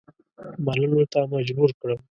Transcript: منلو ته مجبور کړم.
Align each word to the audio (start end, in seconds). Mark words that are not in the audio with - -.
منلو 0.65 1.01
ته 1.11 1.19
مجبور 1.33 1.69
کړم. 1.79 1.99